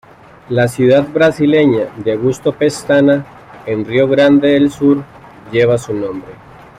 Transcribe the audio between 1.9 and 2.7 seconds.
de Augusto